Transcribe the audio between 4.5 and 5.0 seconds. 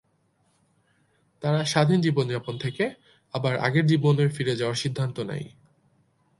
যাওয়ার